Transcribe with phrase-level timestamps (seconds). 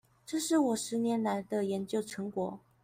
[0.25, 2.59] 這是我十年來的研究成果